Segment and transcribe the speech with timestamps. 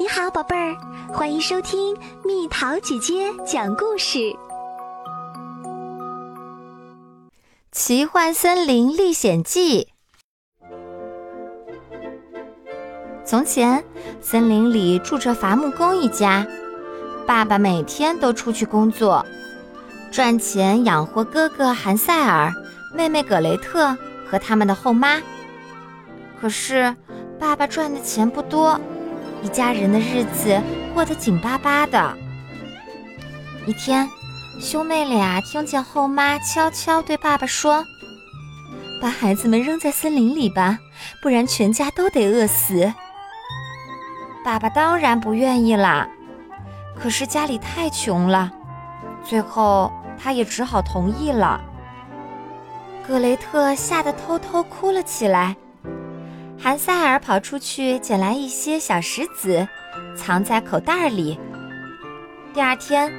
[0.00, 0.76] 你好，宝贝儿，
[1.12, 4.18] 欢迎收听蜜桃姐姐讲故事，
[7.72, 9.88] 《奇幻森林历险记》。
[13.24, 13.84] 从前，
[14.20, 16.46] 森林里住着伐木工一家，
[17.26, 19.26] 爸爸每天都出去工作，
[20.12, 22.52] 赚钱养活哥哥韩塞尔、
[22.94, 23.98] 妹妹葛雷特
[24.30, 25.20] 和他们的后妈。
[26.40, 26.94] 可是，
[27.36, 28.80] 爸爸赚的钱不多。
[29.42, 30.60] 一家人的日子
[30.94, 32.16] 过得紧巴巴的。
[33.66, 34.08] 一天，
[34.60, 37.84] 兄妹俩听见后妈悄悄对爸爸说
[39.00, 40.78] ：“把孩子们扔在森林里吧，
[41.22, 42.92] 不然全家都得饿死。”
[44.44, 46.08] 爸爸当然不愿意啦，
[46.98, 48.50] 可是家里太穷了，
[49.22, 51.60] 最后他也只好同意了。
[53.06, 55.54] 格雷特吓得偷偷哭了起来。
[56.60, 59.66] 韩塞尔跑出去捡来一些小石子，
[60.16, 61.38] 藏在口袋里。
[62.52, 63.12] 第二天，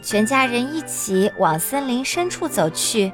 [0.00, 3.12] 全家人一起往森林深处走去。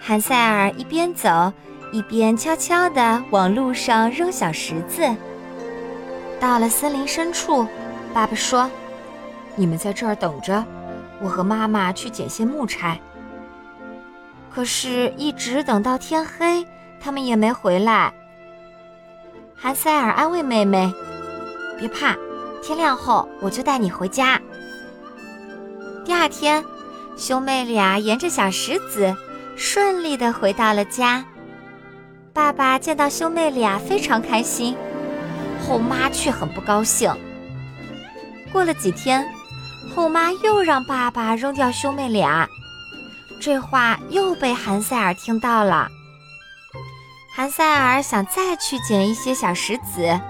[0.00, 1.52] 韩塞尔一边走，
[1.92, 5.14] 一边悄悄地往路上扔小石子。
[6.40, 7.66] 到了森林深处，
[8.14, 8.70] 爸爸说
[9.56, 10.64] ：“你们在这儿等着，
[11.20, 12.98] 我和妈妈去捡些木柴。”
[14.50, 16.66] 可是，一直等到天黑，
[16.98, 18.12] 他们也没回来。
[19.56, 20.92] 韩塞尔安慰妹妹
[21.78, 22.14] ：“别怕，
[22.62, 24.40] 天亮后我就带你回家。”
[26.04, 26.62] 第二天，
[27.16, 29.16] 兄妹俩沿着小石子
[29.56, 31.24] 顺利地回到了家。
[32.32, 34.76] 爸爸见到兄妹俩非常开心，
[35.66, 37.14] 后妈却很不高兴。
[38.52, 39.26] 过了几天，
[39.94, 42.46] 后妈又让爸爸扔掉兄妹俩，
[43.40, 45.88] 这话又被韩塞尔听到了。
[47.36, 50.20] 韩塞尔想再去捡一些小石子，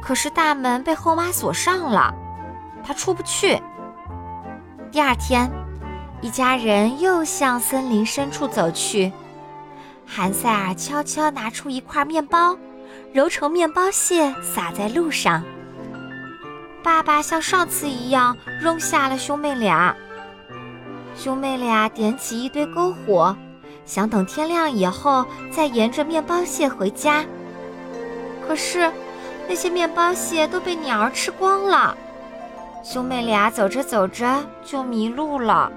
[0.00, 2.14] 可是大门被后妈锁上了，
[2.84, 3.60] 他出不去。
[4.92, 5.50] 第二天，
[6.20, 9.12] 一家人又向森林深处走去。
[10.06, 12.56] 韩塞尔悄悄拿出一块面包，
[13.12, 15.42] 揉成面包屑撒在路上。
[16.80, 19.96] 爸爸像上次一样扔下了兄妹俩。
[21.16, 23.36] 兄妹俩点起一堆篝火。
[23.86, 27.24] 想等天亮以后再沿着面包屑回家，
[28.46, 28.92] 可是
[29.48, 31.96] 那些面包屑都被鸟儿吃光了。
[32.82, 35.70] 兄妹俩走着走着就迷路了。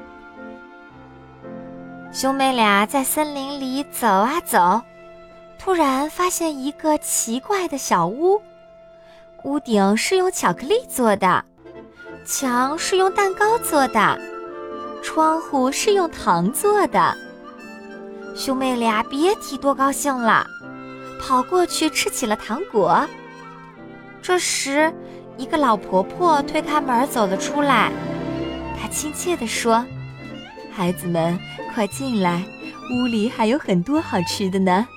[2.12, 4.81] 兄妹俩在森林里走啊走，
[5.59, 8.41] 突然发现一个奇怪的小屋，
[9.44, 11.46] 屋顶是用巧克力做的，
[12.26, 14.20] 墙是用蛋糕做的，
[15.03, 17.16] 窗户是用糖做的。
[18.39, 20.47] 兄妹俩别提多高兴了，
[21.22, 23.05] 跑过去吃起了糖果。
[24.22, 24.94] 这时，
[25.35, 27.91] 一个老婆婆推开门走了出来，
[28.81, 29.85] 她亲切地说
[30.72, 31.38] ：“孩子们，
[31.75, 32.41] 快进来，
[32.89, 34.88] 屋里还有很多好吃的呢。”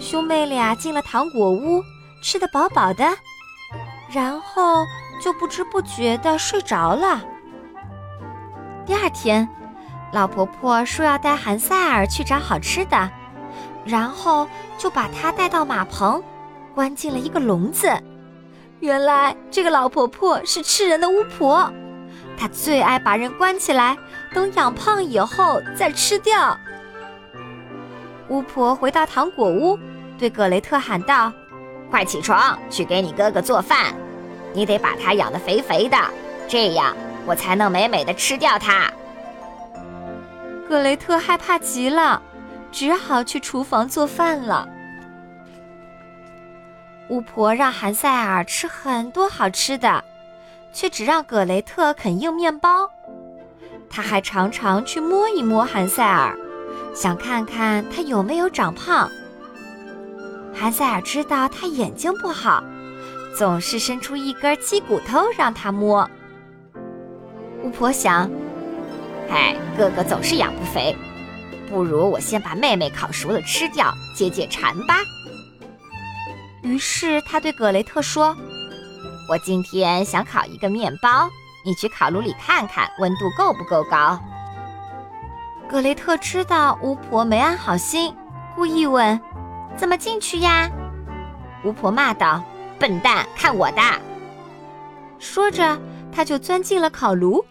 [0.00, 1.80] 兄妹俩进了糖果屋，
[2.20, 3.04] 吃得饱饱的，
[4.10, 4.84] 然后
[5.22, 7.22] 就不知不觉地睡着了。
[8.84, 9.48] 第二天。
[10.14, 13.10] 老婆婆说要带韩塞尔去找好吃的，
[13.84, 14.46] 然后
[14.78, 16.22] 就把他带到马棚，
[16.72, 17.92] 关进了一个笼子。
[18.78, 21.68] 原来这个老婆婆是吃人的巫婆，
[22.38, 23.96] 她最爱把人关起来，
[24.32, 26.56] 等养胖以后再吃掉。
[28.28, 29.76] 巫婆回到糖果屋，
[30.16, 31.32] 对格雷特喊道
[31.90, 33.92] ：“快起床，去给你哥哥做饭。
[34.52, 35.96] 你得把他养得肥肥的，
[36.46, 36.94] 这样
[37.26, 38.88] 我才能美美的吃掉他。”
[40.74, 42.20] 格雷特害怕极了，
[42.72, 44.68] 只好去厨房做饭了。
[47.08, 50.02] 巫婆让韩塞尔吃很多好吃的，
[50.72, 52.90] 却只让格雷特啃硬面包。
[53.88, 56.36] 他还常常去摸一摸韩塞尔，
[56.92, 59.08] 想看看他有没有长胖。
[60.52, 62.64] 韩塞尔知道他眼睛不好，
[63.38, 66.10] 总是伸出一根鸡骨头让他摸。
[67.62, 68.28] 巫婆想。
[69.28, 70.96] 嗨，哥哥总是养不肥，
[71.68, 74.96] 不如我先把妹妹烤熟了吃掉，解解馋吧。
[76.62, 78.36] 于是他对格雷特说
[79.28, 81.28] ：“我今天想烤一个面包，
[81.64, 84.18] 你去烤炉里看看温度够不够高。”
[85.68, 88.14] 格雷特知道巫婆没安好心，
[88.54, 89.20] 故意问
[89.76, 90.70] ：“怎么进去呀？”
[91.64, 92.42] 巫婆骂道
[92.78, 93.82] ：“笨蛋，看我的！”
[95.18, 95.78] 说着，
[96.12, 97.44] 他就钻进了烤炉。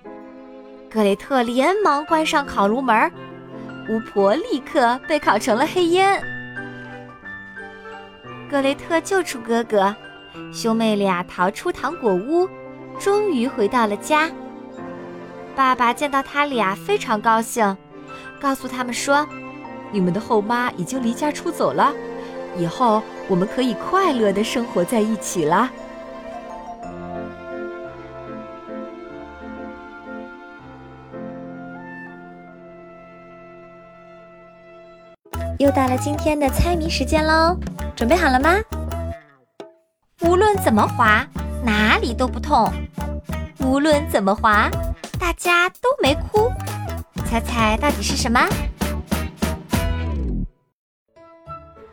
[0.94, 3.12] 格雷特连忙关上烤炉门，
[3.90, 6.24] 巫婆立刻被烤成了黑烟。
[8.48, 9.96] 格雷特救出哥哥，
[10.54, 12.48] 兄妹俩逃出糖果屋，
[13.00, 14.30] 终于回到了家。
[15.56, 17.76] 爸爸见到他俩非常高兴，
[18.40, 19.28] 告诉他们说
[19.90, 21.92] ：“你们的后妈已经离家出走了，
[22.56, 25.72] 以后我们可以快乐的生活在一起了。”
[35.60, 37.56] 又到了今天的猜谜时间喽，
[37.96, 38.56] 准备好了吗？
[40.22, 41.26] 无论怎么滑，
[41.64, 42.72] 哪里都不痛；
[43.60, 44.70] 无论怎么滑，
[45.20, 46.50] 大家都没哭。
[47.26, 48.40] 猜猜到底是什么？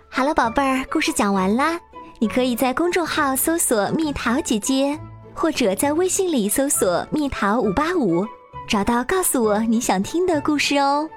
[0.08, 1.78] 好了，宝贝儿，故事讲完啦。
[2.18, 4.98] 你可以在公众号搜索“蜜桃姐姐”，
[5.34, 8.26] 或者在微信里搜索“蜜桃五八五”，
[8.68, 11.08] 找到告诉我你想听的故事哦。